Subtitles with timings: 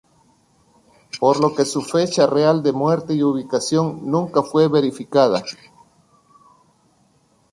[1.19, 5.43] Por lo que su fecha real de muerte y ubicación nunca fue verificada.